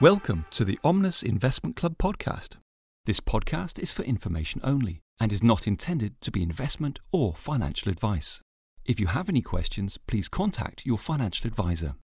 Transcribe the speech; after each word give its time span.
Welcome 0.00 0.44
to 0.52 0.64
the 0.64 0.78
Omnis 0.84 1.24
Investment 1.24 1.74
Club 1.74 1.98
podcast. 1.98 2.54
This 3.06 3.18
podcast 3.18 3.80
is 3.80 3.90
for 3.90 4.04
information 4.04 4.60
only 4.62 5.00
and 5.18 5.32
is 5.32 5.42
not 5.42 5.66
intended 5.66 6.20
to 6.20 6.30
be 6.30 6.40
investment 6.40 7.00
or 7.10 7.34
financial 7.34 7.90
advice. 7.90 8.40
If 8.84 9.00
you 9.00 9.08
have 9.08 9.28
any 9.28 9.42
questions, 9.42 9.98
please 9.98 10.28
contact 10.28 10.86
your 10.86 10.98
financial 10.98 11.48
advisor. 11.48 11.96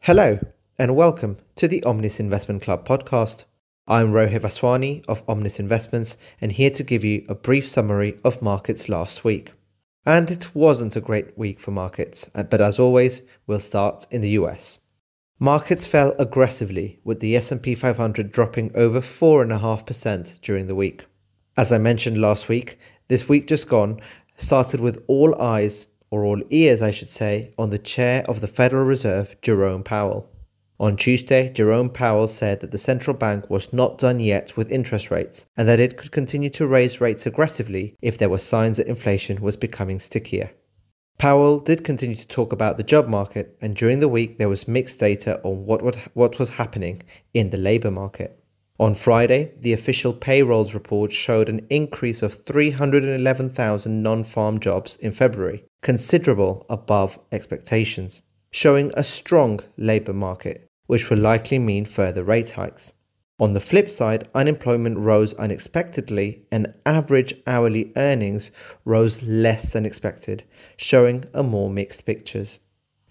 Hello, 0.00 0.40
and 0.78 0.94
welcome 0.94 1.38
to 1.56 1.66
the 1.66 1.82
Omnis 1.84 2.20
Investment 2.20 2.60
Club 2.60 2.86
podcast. 2.86 3.46
I'm 3.88 4.12
Rohit 4.12 4.42
Vaswani 4.42 5.02
of 5.08 5.22
Omnis 5.26 5.58
Investments 5.58 6.18
and 6.42 6.52
here 6.52 6.68
to 6.68 6.82
give 6.82 7.02
you 7.02 7.24
a 7.30 7.34
brief 7.34 7.66
summary 7.66 8.20
of 8.24 8.42
markets 8.42 8.90
last 8.90 9.24
week. 9.24 9.52
And 10.04 10.30
it 10.30 10.54
wasn't 10.54 10.96
a 10.96 11.00
great 11.00 11.38
week 11.38 11.60
for 11.60 11.70
markets, 11.70 12.28
but 12.34 12.60
as 12.60 12.78
always, 12.78 13.22
we'll 13.46 13.58
start 13.58 14.06
in 14.10 14.20
the 14.20 14.32
US. 14.32 14.80
Markets 15.42 15.86
fell 15.86 16.14
aggressively 16.18 17.00
with 17.02 17.20
the 17.20 17.34
S&P 17.34 17.74
500 17.74 18.30
dropping 18.30 18.70
over 18.74 19.00
4.5% 19.00 20.38
during 20.42 20.66
the 20.66 20.74
week. 20.74 21.06
As 21.56 21.72
I 21.72 21.78
mentioned 21.78 22.20
last 22.20 22.50
week, 22.50 22.78
this 23.08 23.26
week 23.26 23.46
just 23.46 23.66
gone 23.66 24.02
started 24.36 24.80
with 24.80 25.02
all 25.06 25.34
eyes 25.40 25.86
or 26.10 26.26
all 26.26 26.42
ears 26.50 26.82
I 26.82 26.90
should 26.90 27.10
say 27.10 27.54
on 27.56 27.70
the 27.70 27.78
chair 27.78 28.22
of 28.28 28.42
the 28.42 28.48
Federal 28.48 28.84
Reserve, 28.84 29.34
Jerome 29.40 29.82
Powell. 29.82 30.28
On 30.78 30.94
Tuesday, 30.94 31.50
Jerome 31.54 31.88
Powell 31.88 32.28
said 32.28 32.60
that 32.60 32.70
the 32.70 32.78
central 32.78 33.16
bank 33.16 33.48
was 33.48 33.72
not 33.72 33.96
done 33.96 34.20
yet 34.20 34.54
with 34.58 34.70
interest 34.70 35.10
rates 35.10 35.46
and 35.56 35.66
that 35.66 35.80
it 35.80 35.96
could 35.96 36.12
continue 36.12 36.50
to 36.50 36.66
raise 36.66 37.00
rates 37.00 37.24
aggressively 37.24 37.96
if 38.02 38.18
there 38.18 38.28
were 38.28 38.36
signs 38.38 38.76
that 38.76 38.88
inflation 38.88 39.40
was 39.40 39.56
becoming 39.56 40.00
stickier. 40.00 40.50
Powell 41.20 41.58
did 41.58 41.84
continue 41.84 42.16
to 42.16 42.26
talk 42.28 42.50
about 42.50 42.78
the 42.78 42.82
job 42.82 43.06
market, 43.06 43.54
and 43.60 43.76
during 43.76 44.00
the 44.00 44.08
week 44.08 44.38
there 44.38 44.48
was 44.48 44.66
mixed 44.66 44.98
data 45.00 45.38
on 45.42 45.66
what, 45.66 45.82
what, 45.82 45.96
what 46.14 46.38
was 46.38 46.48
happening 46.48 47.02
in 47.34 47.50
the 47.50 47.58
labour 47.58 47.90
market. 47.90 48.42
On 48.78 48.94
Friday, 48.94 49.52
the 49.60 49.74
official 49.74 50.14
payrolls 50.14 50.72
report 50.72 51.12
showed 51.12 51.50
an 51.50 51.66
increase 51.68 52.22
of 52.22 52.42
311,000 52.44 54.02
non 54.02 54.24
farm 54.24 54.60
jobs 54.60 54.96
in 54.96 55.12
February, 55.12 55.62
considerable 55.82 56.64
above 56.70 57.18
expectations, 57.32 58.22
showing 58.50 58.90
a 58.94 59.04
strong 59.04 59.60
labour 59.76 60.14
market 60.14 60.70
which 60.86 61.10
will 61.10 61.18
likely 61.18 61.58
mean 61.58 61.84
further 61.84 62.24
rate 62.24 62.52
hikes. 62.52 62.94
On 63.40 63.54
the 63.54 63.60
flip 63.60 63.88
side, 63.88 64.28
unemployment 64.34 64.98
rose 64.98 65.32
unexpectedly 65.32 66.42
and 66.52 66.74
average 66.84 67.32
hourly 67.46 67.90
earnings 67.96 68.52
rose 68.84 69.22
less 69.22 69.72
than 69.72 69.86
expected, 69.86 70.44
showing 70.76 71.24
a 71.32 71.42
more 71.42 71.70
mixed 71.70 72.04
picture. 72.04 72.44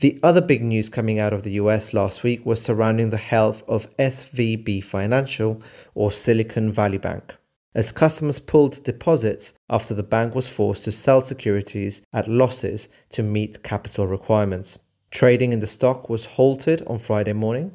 The 0.01 0.19
other 0.21 0.39
big 0.39 0.63
news 0.63 0.87
coming 0.87 1.17
out 1.19 1.33
of 1.33 1.41
the 1.41 1.53
US 1.53 1.93
last 1.95 2.21
week 2.21 2.45
was 2.45 2.61
surrounding 2.61 3.09
the 3.09 3.17
health 3.17 3.63
of 3.67 3.89
SVB 3.97 4.83
Financial 4.83 5.63
or 5.95 6.11
Silicon 6.11 6.71
Valley 6.71 6.99
Bank, 6.99 7.35
as 7.73 7.91
customers 7.91 8.37
pulled 8.37 8.83
deposits 8.83 9.53
after 9.67 9.95
the 9.95 10.03
bank 10.03 10.35
was 10.35 10.47
forced 10.47 10.83
to 10.83 10.91
sell 10.91 11.23
securities 11.23 12.03
at 12.13 12.27
losses 12.27 12.87
to 13.09 13.23
meet 13.23 13.63
capital 13.63 14.05
requirements. 14.05 14.77
Trading 15.09 15.53
in 15.53 15.59
the 15.59 15.65
stock 15.65 16.07
was 16.07 16.25
halted 16.25 16.83
on 16.85 16.99
Friday 16.99 17.33
morning. 17.33 17.71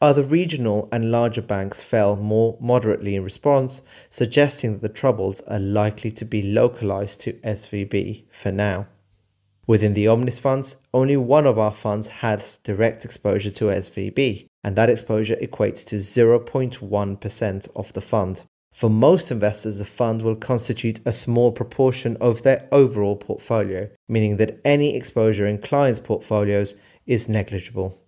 Other 0.00 0.22
regional 0.22 0.90
and 0.92 1.10
larger 1.10 1.40
banks 1.40 1.82
fell 1.82 2.16
more 2.16 2.58
moderately 2.60 3.16
in 3.16 3.24
response, 3.24 3.80
suggesting 4.10 4.72
that 4.72 4.82
the 4.82 4.90
troubles 4.90 5.40
are 5.48 5.58
likely 5.58 6.10
to 6.12 6.24
be 6.26 6.42
localized 6.42 7.20
to 7.22 7.32
SVB 7.32 8.24
for 8.30 8.52
now. 8.52 8.88
Within 9.66 9.94
the 9.94 10.06
Omnis 10.06 10.38
funds, 10.38 10.76
only 10.92 11.16
one 11.16 11.46
of 11.46 11.58
our 11.58 11.72
funds 11.72 12.08
has 12.08 12.58
direct 12.58 13.06
exposure 13.06 13.50
to 13.52 13.64
SVB, 13.64 14.46
and 14.62 14.76
that 14.76 14.90
exposure 14.90 15.36
equates 15.36 15.82
to 15.86 15.96
0.1% 15.96 17.68
of 17.74 17.92
the 17.94 18.00
fund. 18.00 18.44
For 18.74 18.90
most 18.90 19.30
investors, 19.30 19.78
the 19.78 19.86
fund 19.86 20.20
will 20.20 20.36
constitute 20.36 21.00
a 21.06 21.12
small 21.12 21.50
proportion 21.50 22.18
of 22.20 22.42
their 22.42 22.68
overall 22.70 23.16
portfolio, 23.16 23.88
meaning 24.08 24.36
that 24.36 24.60
any 24.62 24.94
exposure 24.94 25.46
in 25.46 25.56
clients' 25.56 26.00
portfolios 26.00 26.74
is 27.06 27.30
negligible. 27.30 27.98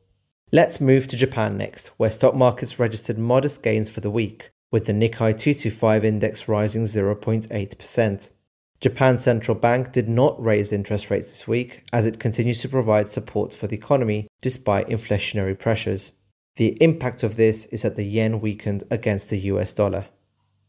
Let's 0.50 0.80
move 0.80 1.08
to 1.08 1.16
Japan 1.18 1.58
next, 1.58 1.88
where 1.98 2.10
stock 2.10 2.34
markets 2.34 2.78
registered 2.78 3.18
modest 3.18 3.62
gains 3.62 3.90
for 3.90 4.00
the 4.00 4.10
week, 4.10 4.50
with 4.70 4.86
the 4.86 4.94
Nikkei 4.94 5.36
225 5.36 6.06
index 6.06 6.48
rising 6.48 6.84
0.8%. 6.84 8.30
Japan's 8.80 9.22
central 9.22 9.54
bank 9.54 9.92
did 9.92 10.08
not 10.08 10.42
raise 10.42 10.72
interest 10.72 11.10
rates 11.10 11.28
this 11.28 11.46
week 11.46 11.82
as 11.92 12.06
it 12.06 12.18
continues 12.18 12.62
to 12.62 12.68
provide 12.70 13.10
support 13.10 13.52
for 13.52 13.66
the 13.66 13.76
economy 13.76 14.26
despite 14.40 14.88
inflationary 14.88 15.58
pressures. 15.58 16.12
The 16.56 16.82
impact 16.82 17.22
of 17.22 17.36
this 17.36 17.66
is 17.66 17.82
that 17.82 17.96
the 17.96 18.06
yen 18.06 18.40
weakened 18.40 18.84
against 18.90 19.28
the 19.28 19.40
US 19.52 19.74
dollar. 19.74 20.06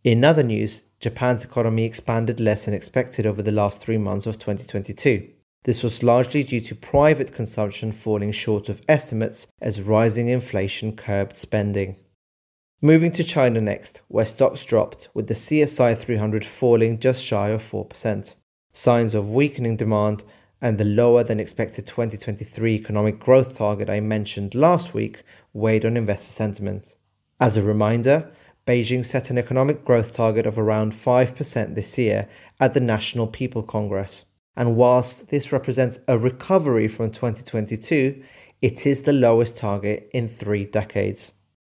In 0.04 0.26
other 0.26 0.44
news, 0.44 0.84
Japan's 1.00 1.46
economy 1.46 1.86
expanded 1.86 2.42
less 2.42 2.66
than 2.66 2.74
expected 2.74 3.26
over 3.26 3.42
the 3.42 3.54
last 3.54 3.80
three 3.80 3.98
months 3.98 4.26
of 4.26 4.40
2022. 4.40 5.30
This 5.64 5.84
was 5.84 6.04
largely 6.04 6.44
due 6.44 6.62
to 6.62 6.76
private 6.76 7.34
consumption 7.34 7.92
falling 7.92 8.32
short 8.32 8.70
of 8.70 8.82
estimates 8.88 9.48
as 9.62 9.82
rising 9.82 10.30
inflation 10.30 10.96
curbed 10.96 11.36
spending. 11.36 11.98
Moving 12.82 13.12
to 13.12 13.26
China 13.26 13.60
next, 13.60 14.02
where 14.08 14.26
stocks 14.26 14.64
dropped, 14.64 15.10
with 15.14 15.28
the 15.28 15.34
CSI 15.34 15.98
300 15.98 16.46
falling 16.46 16.98
just 16.98 17.22
shy 17.22 17.50
of 17.50 17.62
4%. 17.62 18.36
Signs 18.72 19.14
of 19.14 19.34
weakening 19.34 19.76
demand 19.76 20.24
and 20.62 20.78
the 20.78 20.86
lower 20.86 21.26
than 21.26 21.42
expected 21.42 21.88
2023 21.88 22.76
economic 22.76 23.20
growth 23.20 23.54
target 23.54 23.90
I 23.90 24.00
mentioned 24.00 24.56
last 24.56 24.94
week 24.94 25.24
weighed 25.52 25.84
on 25.84 25.98
investor 25.98 26.32
sentiment. 26.32 26.96
As 27.42 27.58
a 27.58 27.64
reminder, 27.64 28.32
Beijing 28.66 29.06
set 29.06 29.30
an 29.30 29.38
economic 29.38 29.84
growth 29.84 30.14
target 30.14 30.46
of 30.46 30.58
around 30.58 30.94
5% 30.94 31.76
this 31.76 31.98
year 31.98 32.30
at 32.62 32.74
the 32.74 32.80
National 32.80 33.28
People 33.28 33.64
Congress. 33.64 34.26
And 34.60 34.76
whilst 34.76 35.30
this 35.30 35.54
represents 35.54 36.00
a 36.10 36.18
recovery 36.18 36.90
from 36.90 37.12
2022, 37.12 38.22
it 38.62 38.86
is 38.86 39.04
the 39.04 39.14
lowest 39.14 39.56
target 39.56 40.10
in 40.14 40.28
three 40.28 40.66
decades. 40.66 41.32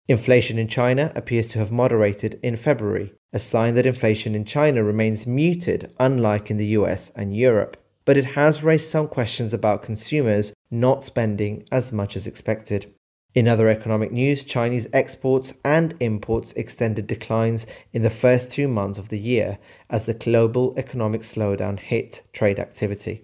Inflation 0.08 0.58
in 0.58 0.66
China 0.66 1.12
appears 1.14 1.46
to 1.48 1.60
have 1.60 1.70
moderated 1.70 2.40
in 2.42 2.56
February, 2.56 3.14
a 3.32 3.38
sign 3.38 3.74
that 3.74 3.86
inflation 3.86 4.34
in 4.34 4.44
China 4.44 4.82
remains 4.82 5.28
muted, 5.28 5.92
unlike 6.00 6.50
in 6.50 6.56
the 6.56 6.74
US 6.78 7.12
and 7.14 7.36
Europe. 7.36 7.76
But 8.04 8.16
it 8.16 8.24
has 8.24 8.64
raised 8.64 8.90
some 8.90 9.06
questions 9.06 9.54
about 9.54 9.84
consumers 9.84 10.52
not 10.68 11.04
spending 11.04 11.64
as 11.70 11.92
much 11.92 12.16
as 12.16 12.26
expected. 12.26 12.92
In 13.34 13.48
other 13.48 13.70
economic 13.70 14.12
news, 14.12 14.42
Chinese 14.42 14.86
exports 14.92 15.54
and 15.64 15.94
imports 16.00 16.52
extended 16.52 17.06
declines 17.06 17.66
in 17.92 18.02
the 18.02 18.10
first 18.10 18.50
two 18.50 18.68
months 18.68 18.98
of 18.98 19.08
the 19.08 19.18
year 19.18 19.58
as 19.88 20.04
the 20.04 20.12
global 20.12 20.74
economic 20.76 21.22
slowdown 21.22 21.78
hit 21.78 22.22
trade 22.34 22.58
activity. 22.58 23.22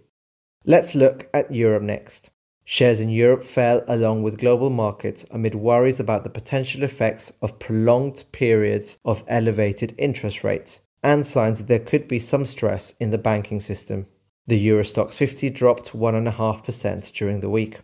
Let's 0.65 0.95
look 0.95 1.29
at 1.35 1.55
Europe 1.55 1.83
next. 1.83 2.31
Shares 2.65 3.01
in 3.01 3.11
Europe 3.11 3.45
fell 3.45 3.83
along 3.87 4.23
with 4.23 4.39
global 4.39 4.71
markets 4.71 5.27
amid 5.31 5.55
worries 5.55 6.01
about 6.01 6.25
the 6.25 6.31
potential 6.31 6.83
effects 6.83 7.33
of 7.43 7.59
prolonged 7.59 8.25
periods 8.33 8.99
of 9.05 9.25
elevated 9.29 9.95
interest 9.99 10.43
rates 10.43 10.81
and 11.03 11.27
signs 11.27 11.59
that 11.59 11.69
there 11.69 11.79
could 11.79 12.09
be 12.09 12.19
some 12.19 12.47
stress 12.47 12.95
in 12.99 13.11
the 13.11 13.19
banking 13.19 13.61
system. 13.61 14.07
The 14.47 14.59
Euro 14.59 14.83
Stoxx 14.83 15.15
50 15.17 15.51
dropped 15.51 15.93
1.5% 15.93 17.13
during 17.13 17.41
the 17.41 17.51
week. 17.51 17.81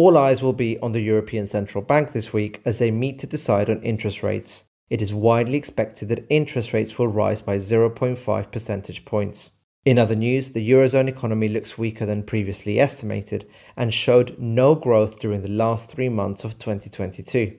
All 0.00 0.16
eyes 0.16 0.44
will 0.44 0.52
be 0.52 0.78
on 0.78 0.92
the 0.92 1.00
European 1.00 1.44
Central 1.44 1.82
Bank 1.82 2.12
this 2.12 2.32
week 2.32 2.60
as 2.64 2.78
they 2.78 2.92
meet 2.92 3.18
to 3.18 3.26
decide 3.26 3.68
on 3.68 3.82
interest 3.82 4.22
rates. 4.22 4.62
It 4.88 5.02
is 5.02 5.12
widely 5.12 5.56
expected 5.58 6.08
that 6.08 6.24
interest 6.30 6.72
rates 6.72 6.96
will 6.96 7.08
rise 7.08 7.42
by 7.42 7.56
0.5 7.56 8.52
percentage 8.52 9.04
points. 9.04 9.50
In 9.84 9.98
other 9.98 10.14
news, 10.14 10.50
the 10.50 10.70
Eurozone 10.70 11.08
economy 11.08 11.48
looks 11.48 11.76
weaker 11.76 12.06
than 12.06 12.22
previously 12.22 12.78
estimated 12.78 13.48
and 13.76 13.92
showed 13.92 14.38
no 14.38 14.76
growth 14.76 15.18
during 15.18 15.42
the 15.42 15.48
last 15.48 15.90
three 15.90 16.08
months 16.08 16.44
of 16.44 16.60
2022. 16.60 17.58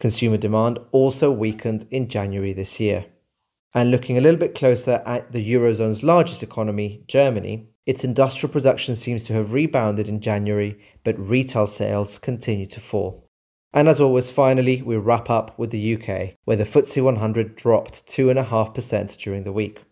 Consumer 0.00 0.38
demand 0.38 0.80
also 0.90 1.30
weakened 1.30 1.86
in 1.92 2.08
January 2.08 2.52
this 2.52 2.80
year. 2.80 3.06
And 3.74 3.90
looking 3.90 4.16
a 4.16 4.20
little 4.20 4.40
bit 4.40 4.54
closer 4.54 5.02
at 5.04 5.32
the 5.32 5.52
Eurozone's 5.52 6.02
largest 6.02 6.42
economy, 6.42 7.04
Germany, 7.08 7.68
its 7.84 8.04
industrial 8.04 8.52
production 8.52 8.96
seems 8.96 9.24
to 9.24 9.32
have 9.34 9.52
rebounded 9.52 10.08
in 10.08 10.20
January, 10.20 10.78
but 11.04 11.18
retail 11.18 11.66
sales 11.66 12.18
continue 12.18 12.66
to 12.66 12.80
fall. 12.80 13.28
And 13.72 13.88
as 13.88 14.00
always, 14.00 14.30
finally, 14.30 14.82
we 14.82 14.96
wrap 14.96 15.28
up 15.28 15.58
with 15.58 15.70
the 15.70 15.94
UK, 15.94 16.34
where 16.44 16.56
the 16.56 16.64
FTSE 16.64 17.02
100 17.02 17.56
dropped 17.56 18.06
2.5% 18.06 19.16
during 19.18 19.44
the 19.44 19.52
week. 19.52 19.82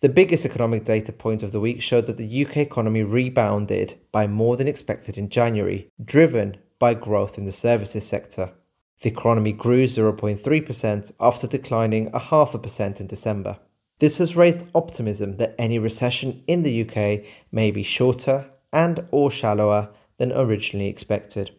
The 0.00 0.08
biggest 0.08 0.44
economic 0.44 0.84
data 0.84 1.12
point 1.12 1.42
of 1.42 1.50
the 1.52 1.60
week 1.60 1.82
showed 1.82 2.06
that 2.06 2.16
the 2.16 2.46
UK 2.46 2.58
economy 2.58 3.02
rebounded 3.02 3.98
by 4.12 4.26
more 4.26 4.56
than 4.56 4.68
expected 4.68 5.18
in 5.18 5.28
January, 5.30 5.88
driven 6.04 6.58
by 6.78 6.94
growth 6.94 7.38
in 7.38 7.44
the 7.44 7.52
services 7.52 8.06
sector. 8.06 8.52
The 9.00 9.10
economy 9.10 9.52
grew 9.52 9.86
0.3% 9.86 11.12
after 11.20 11.46
declining 11.46 12.10
a 12.12 12.18
half 12.18 12.54
a 12.54 12.58
percent 12.58 13.00
in 13.00 13.06
December. 13.06 13.58
This 13.98 14.18
has 14.18 14.36
raised 14.36 14.64
optimism 14.74 15.36
that 15.36 15.54
any 15.58 15.78
recession 15.78 16.42
in 16.46 16.62
the 16.62 16.82
UK 16.82 17.24
may 17.52 17.70
be 17.70 17.82
shorter 17.82 18.46
and 18.72 19.06
or 19.10 19.30
shallower 19.30 19.90
than 20.18 20.32
originally 20.32 20.88
expected. 20.88 21.52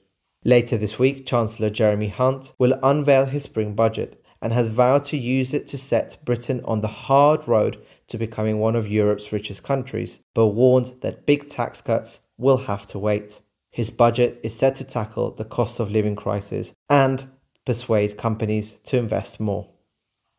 Later 0.44 0.78
this 0.78 1.00
week, 1.00 1.26
Chancellor 1.26 1.70
Jeremy 1.70 2.10
Hunt 2.10 2.54
will 2.60 2.78
unveil 2.84 3.26
his 3.26 3.44
spring 3.44 3.74
budget 3.74 4.24
and 4.42 4.54
has 4.54 4.68
vowed 4.68 5.04
to 5.06 5.18
use 5.18 5.54
it 5.54 5.66
to 5.68 5.78
set 5.78 6.24
Britain 6.24 6.62
on 6.66 6.82
the 6.82 6.88
hard 6.88 7.48
road 7.48 7.84
to 8.10 8.18
becoming 8.18 8.60
one 8.60 8.76
of 8.76 8.88
Europe's 8.88 9.32
richest 9.32 9.64
countries, 9.64 10.20
but 10.36 10.48
warned 10.48 11.02
that 11.02 11.26
big 11.26 11.50
tax 11.50 11.82
cuts 11.82 12.20
will 12.38 12.58
have 12.58 12.86
to 12.86 13.00
wait. 13.00 13.42
His 13.76 13.92
budget 13.92 14.40
is 14.42 14.56
set 14.56 14.76
to 14.76 14.86
tackle 14.86 15.32
the 15.32 15.44
cost 15.44 15.82
of 15.82 15.92
living 15.92 16.16
crisis 16.16 16.74
and 16.90 17.28
persuade 17.66 18.18
companies 18.18 18.80
to 18.86 18.98
invest 18.98 19.38
more. 19.38 19.68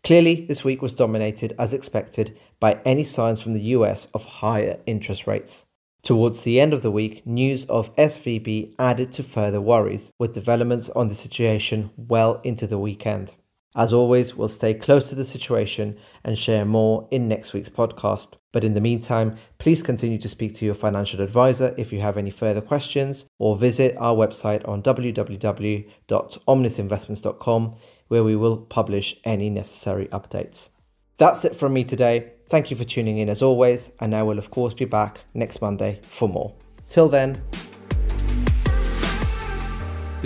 Clearly, 0.02 0.46
this 0.46 0.64
week 0.64 0.80
was 0.80 0.94
dominated, 0.94 1.54
as 1.58 1.74
expected, 1.74 2.34
by 2.60 2.80
any 2.86 3.04
signs 3.04 3.42
from 3.42 3.52
the 3.52 3.76
US 3.76 4.06
of 4.14 4.24
higher 4.24 4.78
interest 4.86 5.26
rates. 5.26 5.66
Towards 6.02 6.42
the 6.42 6.58
end 6.58 6.72
of 6.72 6.80
the 6.80 6.90
week, 6.90 7.26
news 7.26 7.66
of 7.66 7.94
SVB 7.96 8.74
added 8.78 9.12
to 9.12 9.22
further 9.22 9.60
worries, 9.60 10.10
with 10.18 10.32
developments 10.32 10.88
on 10.88 11.08
the 11.08 11.14
situation 11.14 11.90
well 11.98 12.40
into 12.42 12.66
the 12.66 12.78
weekend. 12.78 13.34
As 13.76 13.92
always, 13.92 14.34
we'll 14.34 14.48
stay 14.48 14.72
close 14.72 15.10
to 15.10 15.14
the 15.14 15.24
situation 15.24 15.98
and 16.24 16.36
share 16.38 16.64
more 16.64 17.06
in 17.10 17.28
next 17.28 17.52
week's 17.52 17.68
podcast. 17.68 18.28
But 18.52 18.64
in 18.64 18.72
the 18.72 18.80
meantime, 18.80 19.36
please 19.58 19.82
continue 19.82 20.16
to 20.16 20.30
speak 20.30 20.54
to 20.54 20.64
your 20.64 20.74
financial 20.74 21.20
advisor 21.20 21.74
if 21.76 21.92
you 21.92 22.00
have 22.00 22.16
any 22.16 22.30
further 22.30 22.62
questions 22.62 23.26
or 23.38 23.54
visit 23.54 23.94
our 23.98 24.16
website 24.16 24.66
on 24.66 24.82
www.omnisinvestments.com 24.82 27.74
where 28.08 28.24
we 28.24 28.34
will 28.34 28.56
publish 28.56 29.14
any 29.24 29.50
necessary 29.50 30.06
updates. 30.06 30.70
That's 31.18 31.44
it 31.44 31.54
from 31.54 31.74
me 31.74 31.84
today. 31.84 32.32
Thank 32.48 32.70
you 32.70 32.76
for 32.76 32.84
tuning 32.84 33.18
in 33.18 33.28
as 33.28 33.42
always, 33.42 33.92
and 34.00 34.14
I 34.14 34.22
will, 34.22 34.38
of 34.38 34.50
course, 34.50 34.72
be 34.72 34.86
back 34.86 35.20
next 35.34 35.60
Monday 35.60 36.00
for 36.02 36.28
more. 36.28 36.54
Till 36.88 37.08
then, 37.08 37.42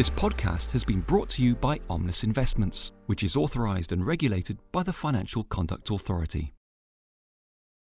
This 0.01 0.09
podcast 0.09 0.71
has 0.71 0.83
been 0.83 1.03
brought 1.03 1.29
to 1.29 1.43
you 1.43 1.55
by 1.55 1.79
Omnis 1.91 2.25
Investments, 2.25 2.93
which 3.05 3.23
is 3.23 3.37
authorized 3.37 3.93
and 3.93 4.07
regulated 4.07 4.57
by 4.73 4.83
the 4.83 4.95
Financial 4.95 5.45
Conduct 5.45 5.91
Authority. 5.91 6.55